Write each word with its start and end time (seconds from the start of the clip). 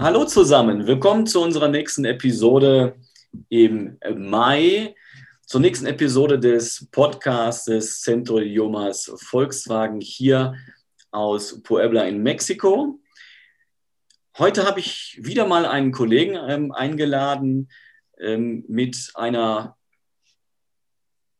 Hallo 0.00 0.24
zusammen, 0.24 0.86
willkommen 0.86 1.26
zu 1.26 1.42
unserer 1.42 1.66
nächsten 1.66 2.04
Episode 2.04 2.94
im 3.48 3.98
Mai, 4.16 4.94
zur 5.44 5.60
nächsten 5.60 5.86
Episode 5.86 6.38
des 6.38 6.86
Podcasts 6.92 7.64
des 7.64 8.00
Centro 8.02 8.38
Idiomas 8.38 9.10
Volkswagen 9.16 10.00
hier 10.00 10.54
aus 11.10 11.64
Puebla 11.64 12.04
in 12.04 12.22
Mexiko. 12.22 13.00
Heute 14.38 14.68
habe 14.68 14.78
ich 14.78 15.18
wieder 15.20 15.48
mal 15.48 15.66
einen 15.66 15.90
Kollegen 15.90 16.38
ähm, 16.48 16.70
eingeladen 16.70 17.68
ähm, 18.20 18.64
mit 18.68 19.10
einer 19.14 19.76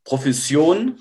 Profession, 0.02 0.98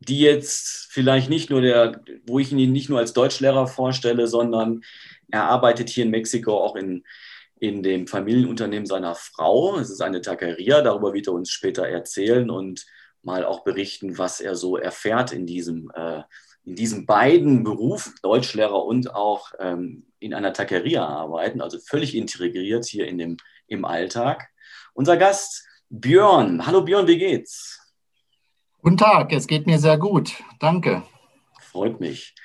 die 0.00 0.20
jetzt 0.20 0.88
vielleicht 0.90 1.28
nicht 1.28 1.50
nur 1.50 1.60
der, 1.60 2.00
wo 2.26 2.38
ich 2.38 2.52
ihn 2.52 2.72
nicht 2.72 2.88
nur 2.88 2.98
als 2.98 3.12
Deutschlehrer 3.12 3.66
vorstelle, 3.66 4.26
sondern 4.26 4.82
er 5.30 5.44
arbeitet 5.44 5.88
hier 5.88 6.04
in 6.04 6.10
Mexiko 6.10 6.56
auch 6.58 6.76
in, 6.76 7.04
in 7.58 7.82
dem 7.82 8.06
Familienunternehmen 8.06 8.86
seiner 8.86 9.14
Frau. 9.14 9.78
Es 9.78 9.90
ist 9.90 10.00
eine 10.00 10.20
Taqueria, 10.20 10.82
darüber 10.82 11.14
wird 11.14 11.26
er 11.26 11.34
uns 11.34 11.50
später 11.50 11.86
erzählen 11.86 12.48
und 12.50 12.86
mal 13.22 13.44
auch 13.44 13.64
berichten, 13.64 14.18
was 14.18 14.40
er 14.40 14.54
so 14.54 14.76
erfährt 14.76 15.32
in 15.32 15.46
diesem, 15.46 15.90
äh, 15.94 16.22
in 16.64 16.76
diesen 16.76 17.04
beiden 17.04 17.64
Berufen, 17.64 18.14
Deutschlehrer 18.22 18.84
und 18.84 19.14
auch 19.14 19.52
ähm, 19.58 20.06
in 20.20 20.34
einer 20.34 20.52
Taqueria 20.52 21.04
arbeiten, 21.04 21.60
also 21.60 21.78
völlig 21.78 22.14
integriert 22.14 22.86
hier 22.86 23.06
in 23.08 23.18
dem, 23.18 23.36
im 23.66 23.84
Alltag. 23.84 24.48
Unser 24.94 25.16
Gast 25.16 25.66
Björn. 25.90 26.66
Hallo 26.66 26.82
Björn, 26.82 27.06
wie 27.06 27.18
geht's? 27.18 27.77
Guten 28.80 28.96
Tag, 28.96 29.32
es 29.32 29.48
geht 29.48 29.66
mir 29.66 29.80
sehr 29.80 29.98
gut. 29.98 30.40
Danke. 30.60 31.02
Freut 31.60 31.98
mich. 31.98 32.36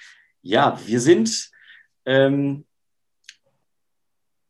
Ja, 0.42 0.80
wir 0.84 1.00
sind 1.00 1.52
ähm, 2.06 2.66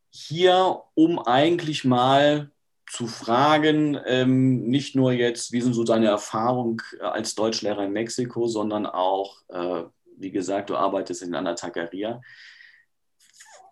hier, 0.09 0.81
um 0.93 1.19
eigentlich 1.19 1.83
mal 1.83 2.51
zu 2.89 3.05
fragen, 3.05 3.99
ähm, 4.05 4.63
nicht 4.63 4.95
nur 4.95 5.11
jetzt, 5.11 5.51
wie 5.51 5.59
sind 5.59 5.73
so 5.73 5.83
deine 5.83 6.07
Erfahrungen 6.07 6.81
als 7.01 7.35
Deutschlehrer 7.35 7.83
in 7.83 7.91
Mexiko, 7.91 8.47
sondern 8.47 8.85
auch, 8.85 9.41
äh, 9.49 9.83
wie 10.17 10.31
gesagt, 10.31 10.69
du 10.69 10.77
arbeitest 10.77 11.21
in 11.21 11.35
einer 11.35 11.55
Taqueria. 11.55 12.21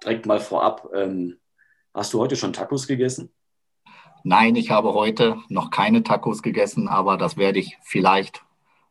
Direkt 0.04 0.26
mal 0.26 0.42
vorab, 0.42 0.90
ähm, 0.94 1.40
hast 1.94 2.12
du 2.14 2.20
heute 2.20 2.36
schon 2.36 2.52
Tacos 2.52 2.88
gegessen? 2.88 3.34
Nein, 4.24 4.56
ich 4.56 4.70
habe 4.70 4.94
heute 4.94 5.38
noch 5.50 5.72
keine 5.72 6.04
Tacos 6.04 6.44
gegessen, 6.44 6.88
aber 6.88 7.18
das 7.18 7.38
werde 7.38 7.60
ich 7.60 7.78
vielleicht 7.84 8.44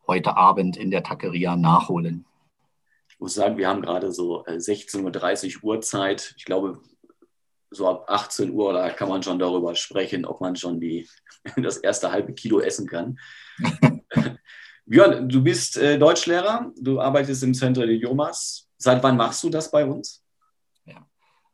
heute 0.06 0.37
Abend 0.37 0.77
in 0.77 0.91
der 0.91 1.05
Taqueria 1.05 1.56
nachholen. 1.56 2.25
Ich 3.09 3.20
muss 3.20 3.34
sagen, 3.34 3.56
wir 3.56 3.69
haben 3.69 3.83
gerade 3.83 4.12
so 4.12 4.45
16.30 4.45 5.47
äh, 5.47 5.62
Uhr 5.62 5.81
Zeit. 5.83 6.34
Ich 6.37 6.45
glaube, 6.45 6.81
so 7.70 7.89
ab 7.89 8.06
18 8.09 8.50
Uhr, 8.50 8.72
da 8.72 8.91
kann 8.91 9.09
man 9.09 9.22
schon 9.22 9.39
darüber 9.39 9.77
sprechen, 9.77 10.25
ob 10.25 10.41
man 10.41 10.56
schon 10.56 10.81
die, 10.81 11.09
das 11.56 11.77
erste 11.77 12.11
halbe 12.11 12.33
Kilo 12.33 12.61
essen 12.61 12.89
kann. 12.89 13.19
Björn, 14.87 15.28
du 15.28 15.42
bist 15.42 15.77
äh, 15.77 15.97
Deutschlehrer, 15.97 16.72
du 16.77 17.00
arbeitest 17.00 17.44
im 17.44 17.55
Center 17.55 17.87
de 17.87 17.94
Idiomas. 17.94 18.69
Seit 18.77 19.00
wann 19.05 19.17
machst 19.17 19.44
du 19.44 19.50
das 19.50 19.70
bei 19.70 19.84
uns? 19.84 20.20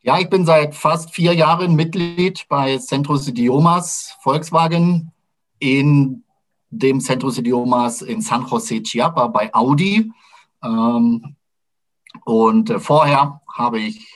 Ja, 0.06 0.20
ich 0.20 0.30
bin 0.30 0.46
seit 0.46 0.76
fast 0.76 1.12
vier 1.12 1.32
Jahren 1.32 1.74
Mitglied 1.74 2.46
bei 2.48 2.78
Centros 2.78 3.26
Idiomas 3.26 4.14
Volkswagen 4.22 5.10
in 5.58 6.22
dem 6.70 7.00
Centros 7.00 7.38
Idiomas 7.38 8.02
in 8.02 8.20
San 8.20 8.46
Jose 8.46 8.80
Chiapa 8.84 9.26
bei 9.26 9.52
Audi. 9.52 10.12
Ähm, 10.62 11.34
und 12.24 12.70
äh, 12.70 12.78
vorher 12.78 13.40
habe 13.52 13.80
ich 13.80 14.08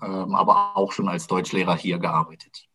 ähm, 0.00 0.36
aber 0.36 0.76
auch 0.76 0.92
schon 0.92 1.08
als 1.08 1.26
Deutschlehrer 1.26 1.74
hier 1.74 1.98
gearbeitet. 1.98 2.68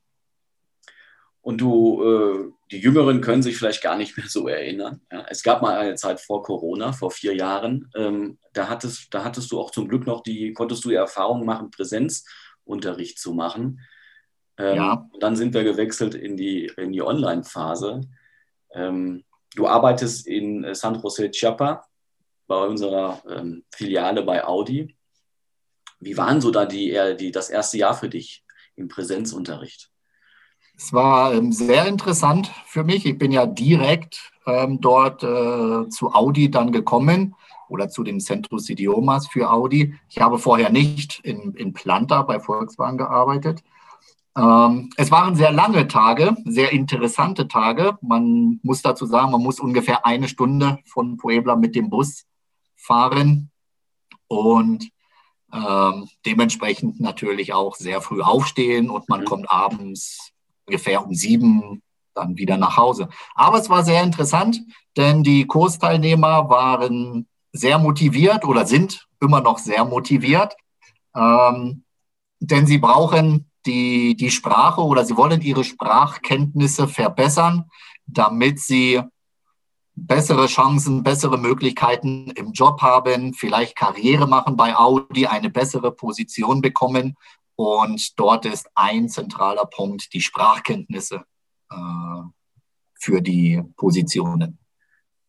Und 1.40 1.62
du, 1.62 2.04
äh, 2.04 2.52
die 2.72 2.80
Jüngeren 2.80 3.22
können 3.22 3.42
sich 3.42 3.56
vielleicht 3.56 3.82
gar 3.82 3.96
nicht 3.96 4.18
mehr 4.18 4.28
so 4.28 4.50
erinnern. 4.50 5.00
Es 5.30 5.44
gab 5.44 5.62
mal 5.62 5.78
eine 5.78 5.96
Zeit 5.96 6.20
vor 6.20 6.44
Corona, 6.44 6.92
vor 6.92 7.10
vier 7.10 7.34
Jahren. 7.34 7.90
Ähm, 7.96 8.38
da, 8.52 8.68
hattest, 8.68 9.14
da 9.14 9.24
hattest 9.24 9.50
du 9.50 9.62
auch 9.62 9.72
zum 9.72 9.88
Glück 9.88 10.06
noch 10.06 10.24
die, 10.24 10.52
konntest 10.52 10.84
du 10.84 10.90
die 10.90 10.96
Erfahrung 10.96 11.46
machen, 11.46 11.72
Präsenz 11.72 12.26
Unterricht 12.70 13.20
zu 13.20 13.34
machen. 13.34 13.82
Ähm, 14.58 14.76
ja. 14.76 15.10
Dann 15.20 15.36
sind 15.36 15.54
wir 15.54 15.64
gewechselt 15.64 16.16
in 16.16 16.38
die, 16.38 16.72
in 16.78 16.92
die 16.92 17.02
Online-Phase. 17.02 18.02
Ähm, 18.74 19.24
du 19.56 19.68
arbeitest 19.68 20.28
in 20.28 20.74
San 20.74 21.02
Jose 21.02 21.32
Chiapa 21.32 21.86
bei 22.48 22.66
unserer 22.66 23.22
ähm, 23.30 23.64
Filiale 23.72 24.24
bei 24.24 24.46
Audi. 24.46 24.96
Wie 26.00 26.16
waren 26.16 26.40
so 26.40 26.52
da 26.52 26.66
die, 26.66 26.98
die, 27.20 27.32
das 27.32 27.50
erste 27.50 27.78
Jahr 27.78 27.94
für 27.94 28.10
dich 28.10 28.44
im 28.76 28.88
Präsenzunterricht? 28.88 29.90
Es 30.78 30.94
war 30.94 31.34
ähm, 31.34 31.52
sehr 31.52 31.88
interessant 31.88 32.50
für 32.66 32.84
mich. 32.84 33.06
Ich 33.06 33.18
bin 33.18 33.32
ja 33.32 33.46
direkt 33.46 34.32
ähm, 34.46 34.80
dort 34.80 35.24
äh, 35.24 35.90
zu 35.90 36.14
Audi 36.14 36.50
dann 36.50 36.72
gekommen 36.72 37.36
oder 37.70 37.90
zu 37.90 38.04
dem 38.04 38.20
Centros 38.20 38.70
Idiomas 38.70 39.28
für 39.28 39.52
Audi. 39.52 39.96
Ich 40.10 40.20
habe 40.20 40.38
vorher 40.40 40.70
nicht 40.70 41.20
in, 41.24 41.54
in 41.54 41.74
Planta 41.74 42.22
bei 42.24 42.40
Volkswagen 42.40 42.98
gearbeitet. 42.98 43.64
Ähm, 44.38 44.90
es 44.96 45.12
waren 45.12 45.36
sehr 45.36 45.52
lange 45.52 45.88
Tage, 45.88 46.36
sehr 46.46 46.72
interessante 46.72 47.48
Tage. 47.48 47.98
Man 48.02 48.60
muss 48.64 48.82
dazu 48.82 49.06
sagen, 49.06 49.32
man 49.32 49.42
muss 49.42 49.60
ungefähr 49.60 50.06
eine 50.06 50.28
Stunde 50.28 50.80
von 50.86 51.18
Puebla 51.18 51.56
mit 51.56 51.76
dem 51.76 51.90
Bus 51.90 52.26
fahren 52.76 53.50
und 54.28 54.90
ähm, 55.52 56.08
dementsprechend 56.26 57.00
natürlich 57.00 57.54
auch 57.54 57.76
sehr 57.76 58.02
früh 58.02 58.22
aufstehen 58.22 58.90
und 58.90 59.10
man 59.10 59.22
mhm. 59.22 59.26
kommt 59.26 59.52
abends 59.52 60.32
ungefähr 60.66 61.06
um 61.06 61.14
sieben 61.14 61.82
dann 62.14 62.38
wieder 62.38 62.58
nach 62.58 62.78
Hause. 62.78 63.10
Aber 63.34 63.58
es 63.58 63.70
war 63.70 63.84
sehr 63.84 64.04
interessant, 64.04 64.62
denn 64.98 65.24
die 65.24 65.46
Kursteilnehmer 65.46 66.50
waren 66.50 67.28
sehr 67.52 67.80
motiviert 67.80 68.46
oder 68.46 68.66
sind 68.66 69.08
immer 69.20 69.42
noch 69.42 69.58
sehr 69.58 69.86
motiviert, 69.86 70.56
ähm, 71.16 71.84
denn 72.40 72.66
sie 72.66 72.78
brauchen 72.78 73.50
die, 73.66 74.16
die 74.16 74.32
Sprache 74.32 74.82
oder 74.82 75.06
sie 75.06 75.18
wollen 75.18 75.42
ihre 75.42 75.64
Sprachkenntnisse 75.64 76.88
verbessern, 76.88 77.70
damit 78.06 78.60
sie 78.60 79.02
bessere 79.96 80.48
Chancen, 80.48 81.04
bessere 81.04 81.38
Möglichkeiten 81.38 82.32
im 82.32 82.54
Job 82.54 82.82
haben, 82.82 83.34
vielleicht 83.34 83.76
Karriere 83.76 84.28
machen 84.28 84.56
bei 84.56 84.76
Audi, 84.76 85.28
eine 85.28 85.50
bessere 85.50 85.92
Position 85.92 86.62
bekommen. 86.62 87.16
Und 87.56 88.18
dort 88.18 88.46
ist 88.46 88.70
ein 88.76 89.10
zentraler 89.10 89.66
Punkt 89.66 90.14
die 90.14 90.22
Sprachkenntnisse 90.22 91.26
äh, 91.70 91.76
für 92.94 93.22
die 93.22 93.62
Positionen. 93.76 94.60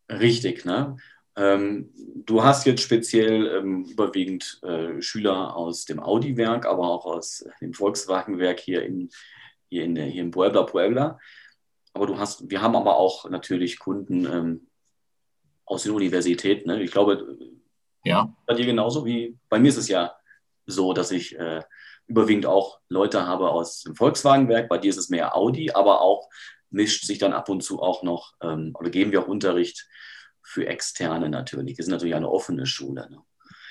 Richtig, 0.09 0.63
ne? 0.63 0.95
Ähm, 1.35 1.91
du 1.95 2.43
hast 2.43 2.65
jetzt 2.65 2.81
speziell 2.81 3.47
ähm, 3.47 3.85
überwiegend 3.85 4.59
äh, 4.63 5.01
Schüler 5.01 5.55
aus 5.55 5.85
dem 5.85 5.99
Audi-Werk, 5.99 6.65
aber 6.65 6.89
auch 6.89 7.05
aus 7.05 7.45
dem 7.61 7.73
Volkswagen-Werk 7.73 8.59
hier 8.59 8.83
in, 8.83 9.09
hier, 9.69 9.83
in 9.85 9.95
der, 9.95 10.05
hier 10.05 10.23
in 10.23 10.31
Puebla, 10.31 10.63
Puebla. 10.63 11.19
Aber 11.93 12.05
du 12.05 12.17
hast, 12.17 12.49
wir 12.49 12.61
haben 12.61 12.75
aber 12.75 12.97
auch 12.97 13.29
natürlich 13.29 13.79
Kunden 13.79 14.25
ähm, 14.25 14.67
aus 15.65 15.83
den 15.83 15.93
Universitäten. 15.93 16.69
Ne? 16.69 16.83
Ich 16.83 16.91
glaube, 16.91 17.37
ja. 18.03 18.33
bei 18.45 18.53
dir 18.53 18.65
genauso 18.65 19.05
wie 19.05 19.37
bei 19.49 19.59
mir 19.59 19.69
ist 19.69 19.77
es 19.77 19.87
ja 19.87 20.15
so, 20.65 20.93
dass 20.93 21.11
ich 21.11 21.37
äh, 21.37 21.63
überwiegend 22.07 22.45
auch 22.45 22.79
Leute 22.89 23.25
habe 23.25 23.49
aus 23.49 23.83
dem 23.83 23.95
Volkswagen-Werk. 23.95 24.67
Bei 24.67 24.77
dir 24.77 24.89
ist 24.89 24.97
es 24.97 25.09
mehr 25.09 25.35
Audi, 25.35 25.71
aber 25.71 26.01
auch 26.01 26.29
mischt 26.69 27.05
sich 27.05 27.19
dann 27.19 27.33
ab 27.33 27.47
und 27.47 27.61
zu 27.63 27.81
auch 27.81 28.03
noch, 28.03 28.33
ähm, 28.41 28.73
oder 28.77 28.89
geben 28.89 29.11
wir 29.11 29.21
auch 29.21 29.27
Unterricht 29.27 29.87
für 30.43 30.67
Externe 30.67 31.29
natürlich. 31.29 31.77
Wir 31.77 31.85
sind 31.85 31.91
natürlich 31.91 32.15
eine 32.15 32.29
offene 32.29 32.65
Schule. 32.65 33.07
Ne? 33.09 33.21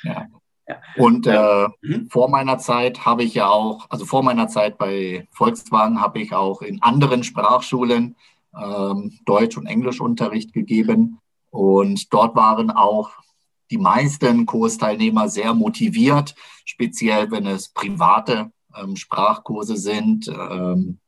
Ja. 0.03 0.27
ja. 0.69 0.81
Und 0.97 1.27
äh, 1.27 1.69
mhm. 1.83 2.09
vor 2.11 2.29
meiner 2.29 2.59
Zeit 2.59 3.05
habe 3.05 3.23
ich 3.23 3.35
ja 3.35 3.49
auch, 3.49 3.87
also 3.91 4.07
vor 4.07 4.23
meiner 4.23 4.49
Zeit 4.49 4.79
bei 4.79 5.29
Volkswagen 5.33 6.01
habe 6.01 6.21
ich 6.21 6.33
auch 6.33 6.63
in 6.63 6.83
anderen 6.83 7.23
Sprachschulen 7.23 8.17
ähm, 8.57 9.19
Deutsch- 9.25 9.57
und 9.57 9.67
Englischunterricht 9.67 10.53
gegeben. 10.53 11.21
Und 11.51 12.13
dort 12.13 12.37
waren 12.37 12.71
auch 12.71 13.11
die 13.71 13.79
meisten 13.79 14.47
Kursteilnehmer 14.47 15.29
sehr 15.29 15.55
motiviert, 15.55 16.35
speziell 16.65 17.31
wenn 17.31 17.47
es 17.47 17.69
private 17.69 18.51
ähm, 18.77 18.97
Sprachkurse 18.97 19.77
sind. 19.77 20.29
Ähm, 20.29 20.99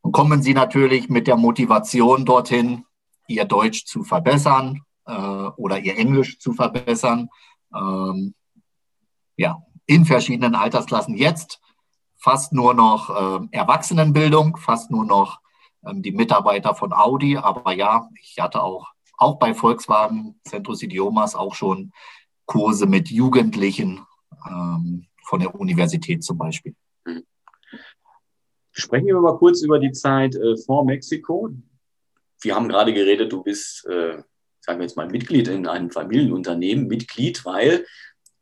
und 0.00 0.12
kommen 0.12 0.42
sie 0.42 0.54
natürlich 0.54 1.08
mit 1.08 1.26
der 1.26 1.36
Motivation 1.36 2.24
dorthin, 2.24 2.84
ihr 3.28 3.44
Deutsch 3.44 3.84
zu 3.86 4.02
verbessern 4.02 4.82
äh, 5.06 5.12
oder 5.12 5.78
ihr 5.78 5.96
Englisch 5.96 6.38
zu 6.38 6.52
verbessern. 6.52 7.28
Ähm, 7.74 8.34
ja, 9.36 9.62
in 9.86 10.04
verschiedenen 10.04 10.54
Altersklassen. 10.54 11.16
Jetzt 11.16 11.60
fast 12.16 12.52
nur 12.52 12.74
noch 12.74 13.10
äh, 13.10 13.46
Erwachsenenbildung, 13.52 14.56
fast 14.56 14.90
nur 14.90 15.04
noch 15.04 15.40
ähm, 15.86 16.02
die 16.02 16.12
Mitarbeiter 16.12 16.74
von 16.74 16.92
Audi. 16.92 17.36
Aber 17.36 17.72
ja, 17.72 18.08
ich 18.20 18.38
hatte 18.40 18.62
auch, 18.62 18.88
auch 19.16 19.38
bei 19.38 19.54
Volkswagen 19.54 20.40
Centros 20.44 20.82
Idiomas 20.82 21.34
auch 21.34 21.54
schon 21.54 21.92
Kurse 22.46 22.86
mit 22.86 23.10
Jugendlichen 23.10 24.00
ähm, 24.48 25.06
von 25.24 25.40
der 25.40 25.54
Universität 25.54 26.24
zum 26.24 26.38
Beispiel. 26.38 26.74
Sprechen 28.70 29.06
wir 29.06 29.20
mal 29.20 29.38
kurz 29.38 29.62
über 29.62 29.78
die 29.78 29.92
Zeit 29.92 30.34
äh, 30.34 30.56
vor 30.56 30.84
Mexiko. 30.84 31.50
Wir 32.40 32.54
haben 32.54 32.68
gerade 32.68 32.92
geredet, 32.92 33.32
du 33.32 33.42
bist, 33.42 33.86
äh, 33.86 34.22
sagen 34.60 34.78
wir 34.78 34.82
jetzt 34.84 34.96
mal, 34.96 35.08
Mitglied 35.08 35.48
in 35.48 35.66
einem 35.66 35.90
Familienunternehmen. 35.90 36.86
Mitglied, 36.86 37.44
weil 37.44 37.86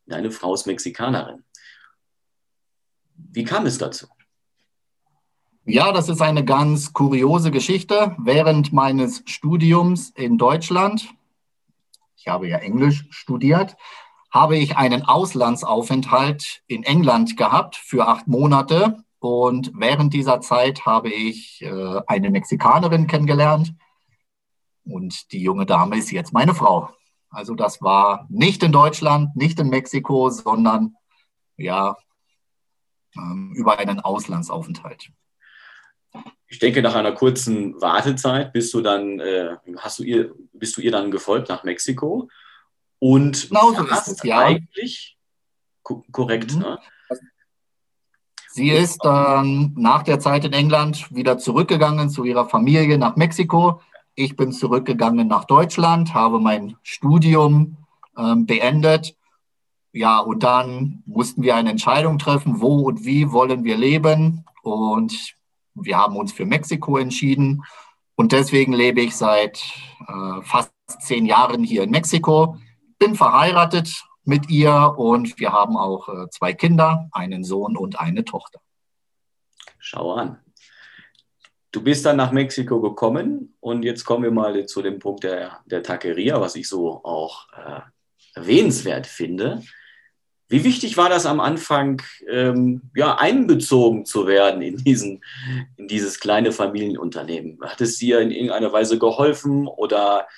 deine 0.06 0.31
Frau 0.31 0.55
ist 0.55 0.67
Mexikanerin. 0.67 1.44
Wie 3.17 3.44
kam 3.44 3.67
es 3.67 3.79
dazu? 3.79 4.06
Ja, 5.67 5.93
das 5.93 6.11
ist 6.11 6.20
eine 6.20 6.44
ganz 6.44 6.93
kuriose 6.93 7.50
Geschichte. 7.50 8.14
Während 8.19 8.73
meines 8.73 9.23
Studiums 9.25 10.11
in 10.11 10.37
Deutschland, 10.37 11.08
ich 12.17 12.29
habe 12.29 12.49
ja 12.49 12.58
Englisch 12.58 13.06
studiert, 13.11 13.76
habe 14.31 14.58
ich 14.58 14.76
einen 14.76 15.02
Auslandsaufenthalt 15.05 16.62
in 16.67 16.82
England 16.82 17.37
gehabt 17.37 17.76
für 17.76 18.08
acht 18.08 18.26
Monate. 18.26 19.05
Und 19.20 19.73
während 19.75 20.12
dieser 20.12 20.43
Zeit 20.43 20.85
habe 20.85 21.08
ich 21.08 21.62
äh, 21.62 22.00
eine 22.08 22.31
Mexikanerin 22.31 23.06
kennengelernt. 23.06 23.75
Und 24.85 25.33
die 25.33 25.43
junge 25.43 25.67
Dame 25.67 25.99
ist 25.99 26.11
jetzt 26.11 26.33
meine 26.33 26.55
Frau. 26.55 26.91
Also 27.31 27.55
das 27.55 27.83
war 27.83 28.27
nicht 28.29 28.63
in 28.63 28.73
Deutschland, 28.73 29.35
nicht 29.35 29.59
in 29.59 29.69
Mexiko, 29.69 30.31
sondern 30.31 30.95
ja, 31.57 31.97
ähm, 33.17 33.53
über 33.55 33.79
einen 33.79 34.01
Auslandsaufenthalt. 34.01 35.11
Ich 36.47 36.59
denke, 36.59 36.83
nach 36.83 36.95
einer 36.95 37.13
kurzen 37.13 37.81
Wartezeit 37.81 38.53
bist 38.53 38.73
du 38.75 38.81
dann, 38.81 39.19
äh, 39.19 39.57
hast 39.79 39.99
du 39.99 40.05
ihr, 40.05 40.33
bist 40.53 40.77
du 40.77 40.81
ihr 40.81 40.93
dann 40.93 41.11
gefolgt 41.11 41.49
nach 41.49 41.65
Mexiko 41.65 42.29
und 43.01 43.49
genau 43.49 43.73
so 43.73 43.85
ist 43.85 44.09
es, 44.09 44.23
ja. 44.23 44.39
eigentlich 44.39 45.19
korrekt. 45.83 46.55
Mhm. 46.55 46.61
Ne? 46.61 46.79
Sie 48.51 48.71
ist 48.71 49.01
ähm, 49.05 49.75
nach 49.77 50.05
der 50.05 50.21
Zeit 50.21 50.45
in 50.45 50.53
England 50.53 51.13
wieder 51.13 51.39
zurückgegangen 51.39 52.09
zu 52.09 52.23
ihrer 52.23 52.49
Familie 52.49 52.99
nach 52.99 53.17
Mexiko. 53.17 53.81
Ich 54.14 54.37
bin 54.37 54.52
zurückgegangen 54.52 55.26
nach 55.26 55.44
Deutschland, 55.44 56.14
habe 56.14 56.38
mein 56.38 56.76
Studium 56.82 57.76
ähm, 58.16 58.46
beendet. 58.46 59.16
Ja, 59.93 60.19
und 60.19 60.43
dann 60.43 61.02
mussten 61.06 61.43
wir 61.43 61.56
eine 61.56 61.70
Entscheidung 61.70 62.19
treffen, 62.19 62.61
wo 62.61 62.82
und 62.82 63.05
wie 63.05 63.32
wollen 63.32 63.64
wir 63.64 63.76
leben. 63.76 64.44
Und 64.62 65.34
wir 65.75 65.99
haben 65.99 66.16
uns 66.16 66.32
für 66.32 66.46
Mexiko 66.46 66.96
entschieden. 66.96 67.64
Und 68.16 68.32
deswegen 68.32 68.72
lebe 68.72 69.00
ich 69.00 69.16
seit 69.16 69.62
äh, 70.06 70.43
fast 70.43 70.72
zehn 71.00 71.26
Jahren 71.26 71.64
hier 71.64 71.82
in 71.82 71.90
Mexiko. 71.90 72.56
Bin 72.99 73.14
verheiratet 73.16 74.05
mit 74.25 74.49
ihr 74.49 74.94
und 74.96 75.38
wir 75.38 75.52
haben 75.52 75.76
auch 75.76 76.08
äh, 76.08 76.28
zwei 76.31 76.52
Kinder, 76.55 77.08
einen 77.12 77.44
Sohn 77.44 77.76
und 77.76 77.99
eine 77.99 78.25
Tochter. 78.25 78.61
Schau 79.78 80.14
an. 80.14 80.44
Du 81.75 81.82
bist 81.82 82.06
dann 82.06 82.17
nach 82.17 82.31
Mexiko 82.31 82.81
gekommen 82.81 83.56
und 83.59 83.82
jetzt 83.82 84.05
kommen 84.05 84.23
wir 84.23 84.31
mal 84.31 84.65
zu 84.67 84.81
dem 84.81 85.00
Punkt 85.00 85.25
der, 85.25 85.59
der 85.67 85.82
Taqueria, 85.82 86.41
was 86.41 86.55
ich 86.55 86.69
so 86.69 87.03
auch 87.03 87.49
äh, 87.53 87.81
erwähnenswert 88.37 89.09
finde. 89.09 89.61
Wie 90.49 90.62
wichtig 90.62 90.97
war 90.97 91.09
das 91.09 91.26
am 91.26 91.41
Anfang, 91.41 92.00
ähm, 92.29 92.82
ja, 92.94 93.17
einbezogen 93.17 94.05
zu 94.05 94.29
werden 94.29 94.62
in, 94.62 94.76
diesen, 94.76 95.25
in 95.76 95.88
dieses 95.88 96.21
kleine 96.21 96.53
Familienunternehmen? 96.53 97.59
Hat 97.61 97.81
es 97.81 97.97
dir 97.97 98.21
in 98.21 98.31
irgendeiner 98.31 98.73
Weise 98.73 98.97
geholfen 98.97 99.67
oder 99.67 100.29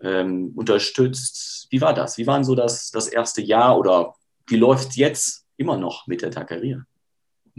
ähm, 0.00 0.54
unterstützt? 0.56 1.66
Wie 1.68 1.82
war 1.82 1.92
das? 1.92 2.16
Wie 2.16 2.26
war 2.26 2.42
so 2.42 2.54
das, 2.54 2.90
das 2.90 3.06
erste 3.06 3.42
Jahr 3.42 3.78
oder 3.78 4.14
wie 4.46 4.56
läuft 4.56 4.88
es 4.88 4.96
jetzt 4.96 5.46
immer 5.58 5.76
noch 5.76 6.06
mit 6.06 6.22
der 6.22 6.30
Taqueria? 6.30 6.86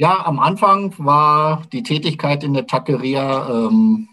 Ja, 0.02 0.26
am 0.26 0.40
Anfang 0.40 0.96
war 0.98 1.62
die 1.72 1.84
Tätigkeit 1.84 2.44
in 2.44 2.56
der 2.56 2.66
Taqueria 2.66 3.68
ähm, 3.68 4.10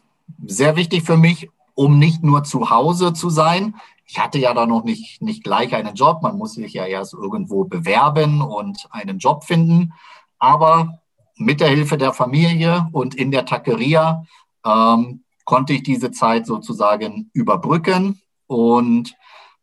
sehr 0.47 0.77
wichtig 0.77 1.03
für 1.03 1.17
mich, 1.17 1.49
um 1.75 1.99
nicht 1.99 2.23
nur 2.23 2.45
zu 2.45 2.69
Hause 2.69 3.15
zu 3.15 3.31
sein. 3.31 3.75
Ich 4.05 4.19
hatte 4.19 4.37
ja 4.39 4.53
da 4.53 4.67
noch 4.67 4.85
nicht, 4.85 5.23
nicht 5.23 5.43
gleich 5.43 5.75
einen 5.75 5.95
Job. 5.95 6.23
Man 6.23 6.37
muss 6.37 6.53
sich 6.53 6.75
ja 6.75 6.85
erst 6.85 7.15
irgendwo 7.15 7.65
bewerben 7.65 8.43
und 8.43 8.87
einen 8.91 9.19
Job 9.19 9.45
finden. 9.45 9.95
Aber 10.39 11.01
mit 11.37 11.59
der 11.63 11.69
Hilfe 11.69 11.97
der 11.97 12.13
Familie 12.13 12.87
und 12.93 13.15
in 13.15 13.31
der 13.31 13.47
Taqueria 13.47 14.27
ähm, 14.67 15.25
konnte 15.47 15.73
ich 15.73 15.85
diese 15.85 16.11
Zeit 16.11 16.45
sozusagen 16.45 17.31
überbrücken. 17.33 18.21
Und 18.47 19.17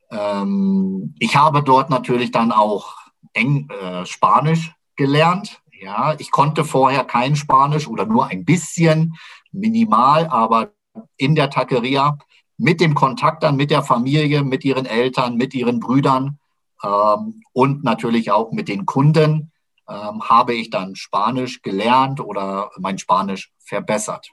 ähm, 0.10 1.13
ich 1.19 1.36
habe 1.36 1.62
dort 1.62 1.92
natürlich 1.92 2.31
dann 2.31 2.51
auch 2.51 2.95
Eng, 3.33 3.69
äh, 3.69 4.07
Spanisch 4.07 4.74
gelernt. 4.95 5.62
Ja, 5.85 6.15
ich 6.17 6.31
konnte 6.31 6.65
vorher 6.65 7.03
kein 7.03 7.35
Spanisch 7.35 7.87
oder 7.87 8.07
nur 8.07 8.25
ein 8.25 8.43
bisschen, 8.43 9.13
minimal, 9.51 10.25
aber 10.25 10.71
in 11.15 11.35
der 11.35 11.51
Taqueria 11.51 12.17
mit 12.57 12.81
dem 12.81 12.95
Kontakt 12.95 13.43
dann 13.43 13.55
mit 13.55 13.69
der 13.69 13.83
Familie, 13.83 14.43
mit 14.43 14.65
ihren 14.65 14.87
Eltern, 14.87 15.35
mit 15.37 15.53
ihren 15.53 15.79
Brüdern 15.79 16.39
ähm, 16.83 17.43
und 17.53 17.83
natürlich 17.83 18.31
auch 18.31 18.51
mit 18.51 18.67
den 18.67 18.87
Kunden 18.87 19.51
ähm, 19.87 20.23
habe 20.23 20.55
ich 20.55 20.71
dann 20.71 20.95
Spanisch 20.95 21.61
gelernt 21.61 22.19
oder 22.19 22.71
mein 22.79 22.97
Spanisch 22.97 23.53
verbessert. 23.59 24.31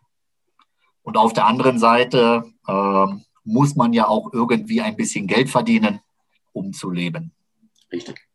Und 1.02 1.18
auf 1.18 1.34
der 1.34 1.44
anderen 1.44 1.78
Seite 1.78 2.44
ähm, 2.66 3.26
muss 3.44 3.76
man 3.76 3.92
ja 3.92 4.08
auch 4.08 4.32
irgendwie 4.32 4.80
ein 4.80 4.96
bisschen 4.96 5.26
Geld 5.26 5.50
verdienen, 5.50 6.00
um 6.54 6.72
zu 6.72 6.90
leben. 6.90 7.34
Richtig 7.92 8.31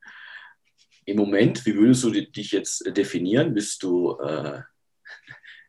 im 1.08 1.18
Moment, 1.18 1.66
wie 1.66 1.76
würdest 1.76 2.04
du 2.04 2.12
dich 2.12 2.52
jetzt 2.52 2.84
definieren? 2.86 3.54
Bist 3.54 3.82
du 3.82 4.20
äh, 4.20 4.60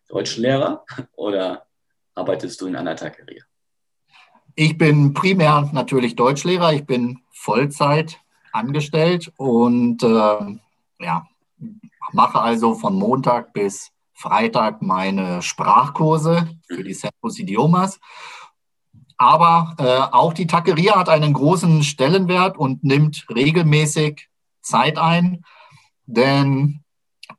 Deutschlehrer 0.09 0.85
oder 1.15 1.67
arbeitest 2.15 2.61
du 2.61 2.67
in 2.67 2.75
einer 2.75 2.97
Taqueria? 2.97 3.45
Ich 4.57 4.77
bin 4.77 5.15
primär 5.15 5.71
natürlich 5.73 6.17
Deutschlehrer. 6.17 6.73
Ich 6.73 6.85
bin 6.85 7.21
Vollzeit 7.31 8.19
angestellt 8.53 9.33
und 9.37 10.03
äh, 10.03 10.59
ja, 10.99 11.29
mache 12.13 12.41
also 12.41 12.75
von 12.75 12.97
Montag 12.97 13.53
bis 13.53 13.93
Freitag 14.15 14.83
meine 14.83 15.41
Sprachkurse 15.41 16.49
für 16.67 16.83
die 16.83 16.95
Centros 16.95 17.39
Idiomas. 17.39 18.01
Aber 19.17 19.77
äh, 19.79 20.13
auch 20.13 20.33
die 20.33 20.49
Taqueria 20.49 20.97
hat 20.97 21.09
einen 21.09 21.33
großen 21.33 21.85
Stellenwert 21.85 22.59
und 22.59 22.83
nimmt 22.83 23.25
regelmäßig 23.33 24.29
Zeit 24.69 24.99
ein, 24.99 25.45
denn 26.07 26.85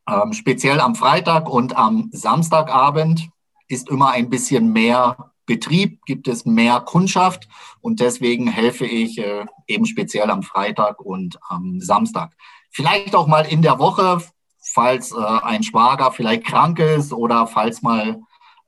ähm, 0.08 0.34
speziell 0.34 0.80
am 0.80 0.96
Freitag 0.96 1.50
und 1.50 1.76
am 1.78 2.10
Samstagabend 2.12 3.30
ist 3.68 3.90
immer 3.90 4.12
ein 4.12 4.30
bisschen 4.30 4.72
mehr 4.74 5.32
Betrieb, 5.46 6.06
gibt 6.06 6.28
es 6.28 6.46
mehr 6.46 6.80
Kundschaft 6.80 7.48
und 7.82 8.00
deswegen 8.00 8.48
helfe 8.48 8.86
ich 8.86 9.18
äh, 9.18 9.46
eben 9.68 9.86
speziell 9.86 10.30
am 10.30 10.44
Freitag 10.44 11.00
und 11.02 11.40
am 11.48 11.80
Samstag. 11.82 12.34
Vielleicht 12.70 13.16
auch 13.16 13.28
mal 13.28 13.42
in 13.42 13.64
der 13.64 13.80
Woche, 13.80 14.22
falls 14.62 15.12
äh, 15.12 15.16
ein 15.18 15.64
Schwager 15.64 16.12
vielleicht 16.12 16.46
krank 16.46 16.78
ist 16.78 17.14
oder 17.14 17.48
falls 17.48 17.82
mal 17.82 18.22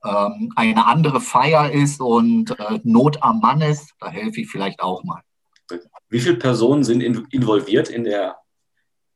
ähm, 0.04 0.52
eine 0.56 0.86
andere 0.86 1.20
Feier 1.20 1.70
ist 1.70 2.00
und 2.00 2.58
äh, 2.58 2.80
Not 2.82 3.22
am 3.22 3.38
Mann 3.38 3.60
ist, 3.60 3.94
da 4.00 4.08
helfe 4.08 4.40
ich 4.40 4.50
vielleicht 4.50 4.80
auch 4.80 5.04
mal. 5.04 5.22
Wie 6.08 6.20
viele 6.20 6.36
Personen 6.36 6.82
sind 6.82 7.00
in, 7.00 7.26
involviert 7.30 7.88
in 7.88 8.04
der 8.04 8.41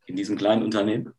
in 0.07 0.17
diesem 0.17 0.37
kleinen 0.37 0.63
Unternehmen? 0.63 1.13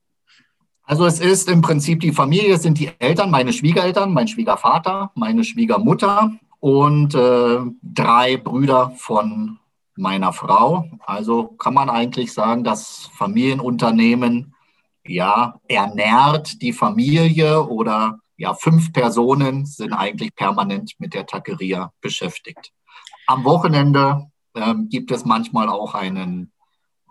Also 0.84 1.06
es 1.06 1.20
ist 1.20 1.50
im 1.50 1.62
Prinzip 1.62 2.00
die 2.00 2.14
Familie, 2.14 2.56
es 2.56 2.64
sind 2.64 2.80
die 2.80 2.90
Eltern, 3.00 3.30
meine 3.30 3.52
Schwiegereltern, 3.52 4.14
mein 4.14 4.28
Schwiegervater, 4.28 5.12
meine 5.16 5.44
Schwiegermutter 5.44 6.32
und 6.62 7.14
äh, 7.14 7.60
drei 7.84 8.38
Brüder 8.38 8.92
von 8.98 9.60
meiner 9.98 10.32
Frau. 10.32 10.90
Also 11.06 11.50
kann 11.58 11.74
man 11.74 11.90
eigentlich 11.90 12.32
sagen, 12.32 12.64
das 12.64 13.10
Familienunternehmen 13.18 14.54
ja 15.06 15.60
ernährt 15.68 16.62
die 16.62 16.74
Familie 16.74 17.64
oder 17.64 18.20
ja 18.38 18.54
fünf 18.54 18.94
Personen 18.94 19.66
sind 19.66 19.94
eigentlich 19.94 20.36
permanent 20.36 20.94
mit 21.00 21.14
der 21.14 21.26
Taqueria 21.26 21.92
beschäftigt. 22.02 22.72
Am 23.26 23.44
Wochenende 23.44 24.30
ähm, 24.56 24.88
gibt 24.90 25.12
es 25.12 25.26
manchmal 25.26 25.68
auch 25.70 25.96
einen 25.96 26.52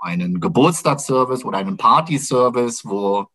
einen 0.07 0.41
Geburtstagsservice 0.41 1.45
oder 1.45 1.59
einen 1.59 1.77
Partyservice, 1.77 2.85
wo, 2.85 3.27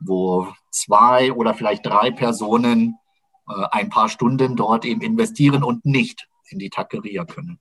wo 0.00 0.48
zwei 0.70 1.32
oder 1.32 1.54
vielleicht 1.54 1.86
drei 1.86 2.10
Personen 2.10 2.96
äh, 3.48 3.66
ein 3.70 3.88
paar 3.88 4.08
Stunden 4.08 4.56
dort 4.56 4.84
eben 4.84 5.00
investieren 5.00 5.62
und 5.62 5.84
nicht 5.84 6.28
in 6.48 6.58
die 6.58 6.70
Taqueria 6.70 7.24
können. 7.24 7.58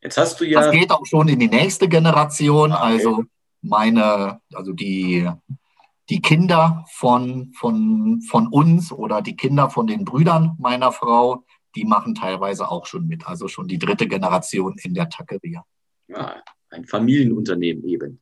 Jetzt 0.00 0.16
hast 0.16 0.40
du 0.40 0.44
ja. 0.44 0.60
Das 0.60 0.72
geht 0.72 0.90
auch 0.92 1.04
schon 1.04 1.28
in 1.28 1.38
die 1.38 1.48
nächste 1.48 1.88
Generation. 1.88 2.72
Okay. 2.72 2.82
Also 2.82 3.24
meine, 3.62 4.40
also 4.54 4.72
die, 4.72 5.28
die 6.08 6.20
Kinder 6.20 6.84
von, 6.92 7.52
von, 7.54 8.20
von 8.22 8.46
uns 8.46 8.92
oder 8.92 9.20
die 9.20 9.36
Kinder 9.36 9.68
von 9.70 9.86
den 9.86 10.04
Brüdern 10.04 10.56
meiner 10.58 10.92
Frau, 10.92 11.44
die 11.74 11.84
machen 11.84 12.14
teilweise 12.14 12.70
auch 12.70 12.86
schon 12.86 13.06
mit. 13.08 13.26
Also 13.26 13.48
schon 13.48 13.66
die 13.66 13.78
dritte 13.78 14.06
Generation 14.06 14.76
in 14.82 14.94
der 14.94 15.08
Taqueria. 15.08 15.64
Ja, 16.08 16.36
ein 16.76 16.84
Familienunternehmen 16.84 17.84
eben. 17.84 18.20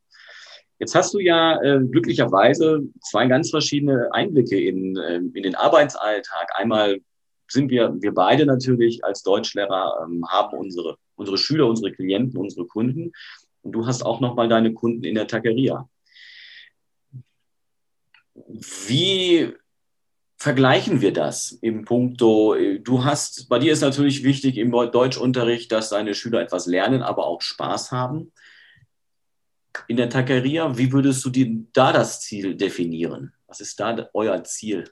Jetzt 0.79 0.95
hast 0.95 1.15
du 1.15 1.19
ja 1.19 1.61
äh, 1.63 1.81
glücklicherweise 1.81 2.83
zwei 3.01 3.27
ganz 3.27 3.51
verschiedene 3.51 4.13
Einblicke 4.13 4.61
in, 4.61 4.97
äh, 4.97 5.17
in 5.17 5.43
den 5.43 5.55
Arbeitsalltag. 5.55 6.51
Einmal 6.57 7.01
sind 7.49 7.71
wir, 7.71 7.95
wir 8.01 8.13
beide 8.13 8.47
natürlich 8.47 9.05
als 9.05 9.23
Deutschlehrer, 9.23 10.05
ähm, 10.05 10.25
haben 10.29 10.57
unsere, 10.59 10.97
unsere 11.15 11.39
Schüler, 11.39 11.69
unsere 11.69 11.93
Klienten, 11.93 12.39
unsere 12.39 12.67
Kunden. 12.67 13.13
Und 13.63 13.73
du 13.73 13.87
hast 13.87 14.05
auch 14.05 14.21
nochmal 14.21 14.49
deine 14.49 14.75
Kunden 14.75 15.05
in 15.05 15.15
der 15.15 15.27
Taqueria. 15.27 15.89
Wie 18.35 19.55
vergleichen 20.37 21.00
wir 21.00 21.12
das 21.12 21.53
im 21.62 21.85
Punkto, 21.85 22.55
du 22.83 23.05
hast, 23.05 23.49
bei 23.49 23.59
dir 23.59 23.73
ist 23.73 23.81
natürlich 23.81 24.25
wichtig 24.25 24.57
im 24.57 24.71
Deutschunterricht, 24.71 25.73
dass 25.73 25.91
deine 25.91 26.14
Schüler 26.14 26.41
etwas 26.41 26.67
lernen, 26.67 27.03
aber 27.03 27.26
auch 27.26 27.41
Spaß 27.41 27.93
haben. 27.93 28.33
In 29.88 29.97
der 29.97 30.09
Taqueria, 30.09 30.76
wie 30.76 30.93
würdest 30.93 31.25
du 31.25 31.31
die, 31.31 31.67
da 31.73 31.93
das 31.93 32.21
Ziel 32.21 32.57
definieren? 32.57 33.33
Was 33.47 33.61
ist 33.61 33.81
da 33.81 34.09
euer 34.14 34.45
Ziel? 34.45 34.91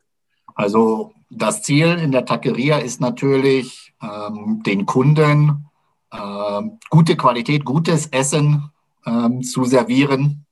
Also 0.54 1.12
das 1.30 1.62
Ziel 1.62 1.98
in 1.98 2.12
der 2.12 2.24
Taqueria 2.24 2.78
ist 2.78 3.00
natürlich, 3.00 3.94
ähm, 4.02 4.62
den 4.64 4.86
Kunden 4.86 5.66
äh, 6.10 6.62
gute 6.90 7.16
Qualität, 7.16 7.64
gutes 7.64 8.06
Essen 8.08 8.70
ähm, 9.06 9.42
zu 9.42 9.64
servieren 9.64 10.46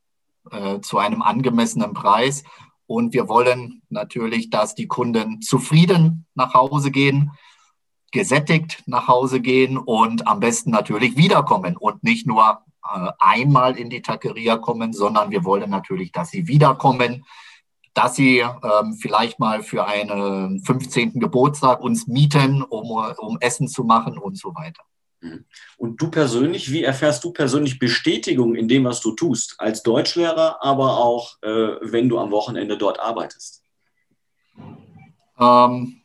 äh, 0.50 0.80
zu 0.80 0.98
einem 0.98 1.22
angemessenen 1.22 1.92
Preis. 1.92 2.44
Und 2.90 3.14
wir 3.14 3.28
wollen 3.28 3.82
natürlich, 3.88 4.50
dass 4.50 4.74
die 4.74 4.88
Kunden 4.88 5.40
zufrieden 5.42 6.26
nach 6.34 6.54
Hause 6.54 6.90
gehen, 6.90 7.30
gesättigt 8.10 8.82
nach 8.86 9.06
Hause 9.06 9.40
gehen 9.40 9.78
und 9.78 10.26
am 10.26 10.40
besten 10.40 10.72
natürlich 10.72 11.16
wiederkommen 11.16 11.76
und 11.76 12.02
nicht 12.02 12.26
nur 12.26 12.64
äh, 12.82 13.12
einmal 13.20 13.78
in 13.78 13.90
die 13.90 14.02
Taqueria 14.02 14.56
kommen, 14.56 14.92
sondern 14.92 15.30
wir 15.30 15.44
wollen 15.44 15.70
natürlich, 15.70 16.10
dass 16.10 16.30
sie 16.30 16.48
wiederkommen, 16.48 17.24
dass 17.94 18.16
sie 18.16 18.40
ähm, 18.40 18.94
vielleicht 19.00 19.38
mal 19.38 19.62
für 19.62 19.86
einen 19.86 20.60
15. 20.64 21.20
Geburtstag 21.20 21.80
uns 21.80 22.08
mieten, 22.08 22.60
um, 22.60 22.90
um 23.18 23.38
Essen 23.38 23.68
zu 23.68 23.84
machen 23.84 24.18
und 24.18 24.36
so 24.36 24.52
weiter. 24.56 24.82
Und 25.76 26.00
du 26.00 26.10
persönlich, 26.10 26.72
wie 26.72 26.82
erfährst 26.82 27.24
du 27.24 27.32
persönlich 27.32 27.78
Bestätigung 27.78 28.54
in 28.54 28.68
dem, 28.68 28.84
was 28.84 29.00
du 29.00 29.12
tust, 29.12 29.56
als 29.58 29.82
Deutschlehrer, 29.82 30.62
aber 30.62 30.98
auch 30.98 31.36
äh, 31.42 31.76
wenn 31.82 32.08
du 32.08 32.18
am 32.18 32.30
Wochenende 32.30 32.78
dort 32.78 32.98
arbeitest? 33.00 33.62
Ähm, 35.38 36.02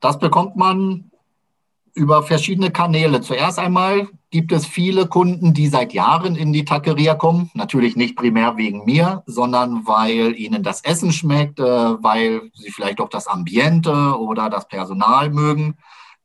das 0.00 0.18
bekommt 0.18 0.56
man 0.56 1.10
über 1.94 2.22
verschiedene 2.22 2.70
Kanäle. 2.70 3.20
Zuerst 3.20 3.58
einmal 3.58 4.08
gibt 4.30 4.52
es 4.52 4.66
viele 4.66 5.06
Kunden, 5.06 5.52
die 5.52 5.68
seit 5.68 5.92
Jahren 5.92 6.36
in 6.36 6.52
die 6.52 6.64
Taqueria 6.64 7.14
kommen. 7.14 7.50
Natürlich 7.54 7.96
nicht 7.96 8.16
primär 8.16 8.56
wegen 8.56 8.84
mir, 8.84 9.22
sondern 9.26 9.86
weil 9.86 10.34
ihnen 10.36 10.62
das 10.62 10.82
Essen 10.82 11.12
schmeckt, 11.12 11.58
äh, 11.58 11.64
weil 11.64 12.50
sie 12.54 12.70
vielleicht 12.70 13.00
auch 13.00 13.08
das 13.08 13.26
Ambiente 13.26 13.92
oder 14.18 14.48
das 14.48 14.68
Personal 14.68 15.30
mögen. 15.30 15.76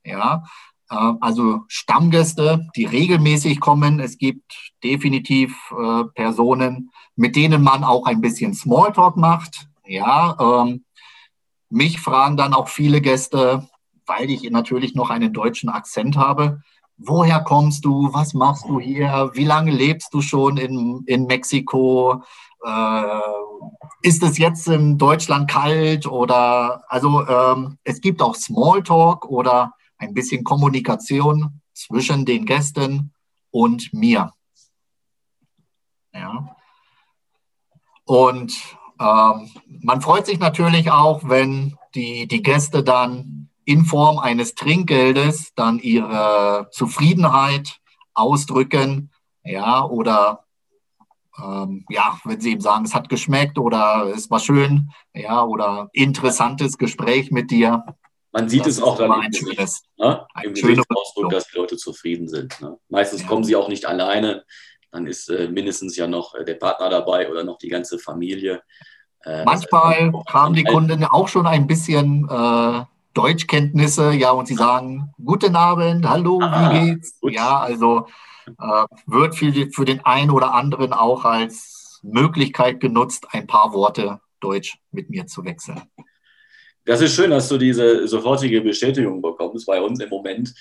Ja, 0.05 0.43
also 0.87 1.61
Stammgäste, 1.67 2.67
die 2.75 2.85
regelmäßig 2.85 3.59
kommen. 3.59 3.99
Es 3.99 4.17
gibt 4.17 4.73
definitiv 4.83 5.55
äh, 5.71 6.03
Personen, 6.13 6.91
mit 7.15 7.35
denen 7.35 7.63
man 7.63 7.83
auch 7.83 8.05
ein 8.05 8.21
bisschen 8.21 8.53
Smalltalk 8.53 9.17
macht. 9.17 9.67
Ja, 9.85 10.37
ähm, 10.39 10.85
mich 11.69 11.99
fragen 11.99 12.37
dann 12.37 12.53
auch 12.53 12.67
viele 12.67 13.01
Gäste, 13.01 13.67
weil 14.05 14.29
ich 14.29 14.49
natürlich 14.49 14.95
noch 14.95 15.09
einen 15.09 15.33
deutschen 15.33 15.69
Akzent 15.69 16.17
habe. 16.17 16.61
Woher 16.97 17.39
kommst 17.39 17.85
du? 17.85 18.13
Was 18.13 18.33
machst 18.33 18.65
du 18.67 18.79
hier? 18.79 19.31
Wie 19.33 19.45
lange 19.45 19.71
lebst 19.71 20.13
du 20.13 20.21
schon 20.21 20.57
in, 20.57 21.03
in 21.07 21.25
Mexiko? 21.25 22.23
Äh, 22.63 23.19
ist 24.03 24.21
es 24.21 24.37
jetzt 24.37 24.67
in 24.67 24.97
Deutschland 24.97 25.49
kalt? 25.49 26.05
Oder 26.05 26.83
also 26.87 27.25
ähm, 27.27 27.77
es 27.83 27.99
gibt 27.99 28.21
auch 28.21 28.35
Smalltalk 28.35 29.25
oder 29.25 29.73
ein 30.03 30.13
bisschen 30.13 30.43
Kommunikation 30.43 31.61
zwischen 31.73 32.25
den 32.25 32.45
Gästen 32.45 33.13
und 33.51 33.93
mir. 33.93 34.33
Ja. 36.13 36.55
Und 38.05 38.53
ähm, 38.99 39.49
man 39.67 40.01
freut 40.01 40.25
sich 40.25 40.39
natürlich 40.39 40.91
auch, 40.91 41.21
wenn 41.23 41.77
die, 41.95 42.27
die 42.27 42.41
Gäste 42.41 42.83
dann 42.83 43.49
in 43.65 43.85
Form 43.85 44.19
eines 44.19 44.55
Trinkgeldes 44.55 45.53
dann 45.55 45.79
ihre 45.79 46.67
Zufriedenheit 46.71 47.79
ausdrücken, 48.13 49.11
ja, 49.43 49.85
oder 49.85 50.45
ähm, 51.41 51.85
ja, 51.89 52.19
wenn 52.25 52.39
sie 52.39 52.51
eben 52.51 52.61
sagen, 52.61 52.85
es 52.85 52.93
hat 52.93 53.09
geschmeckt 53.09 53.57
oder 53.57 54.11
es 54.13 54.29
war 54.29 54.39
schön, 54.39 54.91
ja, 55.13 55.43
oder 55.43 55.89
interessantes 55.93 56.77
Gespräch 56.77 57.31
mit 57.31 57.51
dir, 57.51 57.83
man 58.33 58.49
sieht 58.49 58.61
das 58.65 58.77
es 58.77 58.81
auch 58.81 58.97
dann 58.97 59.11
im 59.11 59.31
Gesicht, 59.31 59.83
ne? 59.97 60.25
im 60.43 60.53
Gesichtsausdruck, 60.53 61.29
dass 61.29 61.47
die 61.47 61.57
Leute 61.57 61.77
zufrieden 61.77 62.27
sind. 62.27 62.59
Ne? 62.61 62.77
Meistens 62.89 63.21
ja. 63.21 63.27
kommen 63.27 63.43
sie 63.43 63.55
auch 63.55 63.69
nicht 63.69 63.85
alleine, 63.85 64.43
dann 64.91 65.05
ist 65.05 65.29
äh, 65.29 65.47
mindestens 65.47 65.95
ja 65.95 66.07
noch 66.07 66.33
äh, 66.33 66.43
der 66.43 66.55
Partner 66.55 66.89
dabei 66.89 67.29
oder 67.29 67.43
noch 67.43 67.59
die 67.59 67.69
ganze 67.69 67.99
Familie. 67.99 68.63
Äh, 69.23 69.45
Manchmal 69.45 70.11
haben 70.27 70.55
die 70.55 70.63
Kunden 70.63 71.03
auch 71.05 71.27
schon 71.27 71.45
ein 71.45 71.67
bisschen 71.67 72.27
äh, 72.27 72.81
Deutschkenntnisse, 73.13 74.13
ja, 74.13 74.31
und 74.31 74.47
sie 74.47 74.55
sagen, 74.55 75.13
guten 75.23 75.55
Abend, 75.55 76.09
hallo, 76.09 76.39
ah, 76.41 76.73
wie 76.73 76.95
geht's? 76.95 77.19
Gut. 77.19 77.33
Ja, 77.33 77.59
also 77.59 78.07
äh, 78.47 78.85
wird 79.05 79.35
für, 79.35 79.53
für 79.71 79.85
den 79.85 80.03
einen 80.05 80.31
oder 80.31 80.55
anderen 80.55 80.91
auch 80.91 81.23
als 81.23 81.99
Möglichkeit 82.01 82.79
genutzt, 82.79 83.27
ein 83.31 83.45
paar 83.45 83.73
Worte 83.73 84.19
Deutsch 84.39 84.79
mit 84.91 85.11
mir 85.11 85.27
zu 85.27 85.45
wechseln. 85.45 85.83
Das 86.85 87.01
ist 87.01 87.15
schön, 87.15 87.31
dass 87.31 87.47
du 87.47 87.57
diese 87.57 88.07
sofortige 88.07 88.61
Bestätigung 88.61 89.21
bekommst 89.21 89.65
bei 89.65 89.81
uns 89.81 89.99
im 89.99 90.09
Moment. 90.09 90.53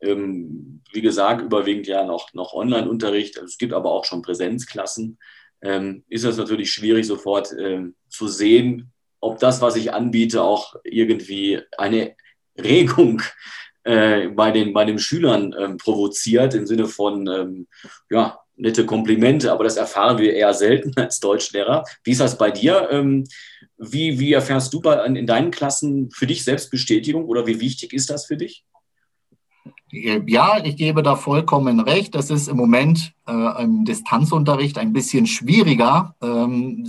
Ähm, 0.00 0.82
wie 0.92 1.00
gesagt, 1.00 1.42
überwiegend 1.42 1.86
ja 1.86 2.04
noch, 2.04 2.32
noch 2.34 2.52
Online-Unterricht. 2.52 3.36
Es 3.38 3.58
gibt 3.58 3.72
aber 3.72 3.90
auch 3.90 4.04
schon 4.04 4.22
Präsenzklassen. 4.22 5.18
Ähm, 5.62 6.04
ist 6.08 6.24
es 6.24 6.36
natürlich 6.36 6.72
schwierig, 6.72 7.06
sofort 7.06 7.54
ähm, 7.58 7.94
zu 8.08 8.28
sehen, 8.28 8.92
ob 9.20 9.38
das, 9.38 9.60
was 9.60 9.76
ich 9.76 9.92
anbiete, 9.92 10.42
auch 10.42 10.76
irgendwie 10.84 11.60
eine 11.76 12.14
Regung 12.58 13.22
äh, 13.84 14.28
bei, 14.28 14.50
den, 14.50 14.72
bei 14.72 14.84
den 14.84 14.98
Schülern 14.98 15.54
ähm, 15.58 15.76
provoziert, 15.76 16.54
im 16.54 16.66
Sinne 16.66 16.86
von, 16.86 17.26
ähm, 17.26 17.66
ja, 18.10 18.38
nette 18.60 18.86
Komplimente, 18.86 19.52
aber 19.52 19.64
das 19.64 19.76
erfahren 19.76 20.18
wir 20.18 20.34
eher 20.34 20.54
selten 20.54 20.92
als 20.96 21.20
Deutschlehrer. 21.20 21.84
Wie 22.04 22.12
ist 22.12 22.20
das 22.20 22.38
bei 22.38 22.50
dir? 22.50 22.88
Ähm, 22.90 23.24
wie, 23.78 24.18
wie 24.18 24.32
erfährst 24.32 24.72
du 24.74 24.80
bei, 24.80 25.04
in 25.06 25.26
deinen 25.26 25.50
Klassen 25.50 26.10
für 26.10 26.26
dich 26.26 26.44
selbst 26.44 26.70
Bestätigung 26.70 27.24
oder 27.24 27.46
wie 27.46 27.60
wichtig 27.60 27.92
ist 27.92 28.10
das 28.10 28.26
für 28.26 28.36
dich? 28.36 28.64
Ja, 29.92 30.62
ich 30.62 30.76
gebe 30.76 31.02
da 31.02 31.16
vollkommen 31.16 31.80
recht. 31.80 32.14
Das 32.14 32.30
ist 32.30 32.48
im 32.48 32.56
Moment 32.56 33.12
äh, 33.26 33.62
im 33.62 33.84
Distanzunterricht 33.84 34.78
ein 34.78 34.92
bisschen 34.92 35.26
schwieriger. 35.26 36.14
Ähm, 36.22 36.86